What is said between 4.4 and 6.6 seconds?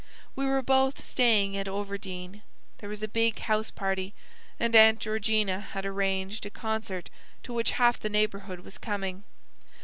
and Aunt Georgina had arranged a